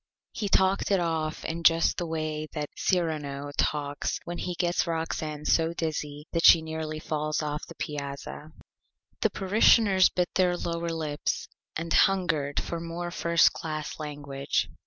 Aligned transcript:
He 0.31 0.49
talked 0.49 0.89
it 0.89 0.99
off 0.99 1.45
in 1.45 1.61
just 1.61 1.97
the 1.97 2.07
Way 2.07 2.47
that 2.53 2.71
Cyrano 2.75 3.51
talks 3.55 4.19
when 4.25 4.39
he 4.39 4.55
gets 4.55 4.87
Roxane 4.87 5.45
so 5.45 5.73
Dizzy 5.73 6.25
that 6.33 6.43
she 6.43 6.63
nearly 6.63 6.97
falls 6.97 7.43
off 7.43 7.67
the 7.67 7.75
Piazza. 7.75 8.49
The 9.19 9.29
Parishioners 9.29 10.09
bit 10.09 10.33
their 10.33 10.57
Lower 10.57 10.89
Lips 10.89 11.47
and 11.75 11.93
hungered 11.93 12.59
for 12.59 12.79
more 12.79 13.11
First 13.11 13.53
Class 13.53 13.99
Language. 13.99 14.69